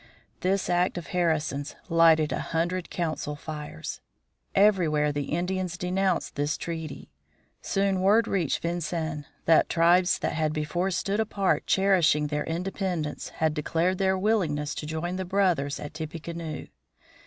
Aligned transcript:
This 0.39 0.67
act 0.67 0.97
of 0.97 1.09
Harrison's 1.13 1.75
lighted 1.87 2.31
a 2.31 2.39
hundred 2.39 2.89
council 2.89 3.35
fires. 3.35 4.01
Everywhere 4.55 5.11
the 5.11 5.25
Indians 5.25 5.77
denounced 5.77 6.33
this 6.33 6.57
treaty. 6.57 7.11
Soon 7.61 8.01
word 8.01 8.27
reached 8.27 8.63
Vincennes 8.63 9.25
that 9.45 9.69
tribes 9.69 10.17
that 10.17 10.33
had 10.33 10.53
before 10.53 10.89
stood 10.89 11.19
apart 11.19 11.67
cherishing 11.67 12.25
their 12.29 12.45
independence 12.45 13.29
had 13.29 13.53
declared 13.53 13.99
their 13.99 14.17
willingness 14.17 14.73
to 14.73 14.87
join 14.87 15.17
the 15.17 15.23
brothers 15.23 15.79
at 15.79 15.93
Tippecanoe. 15.93 16.65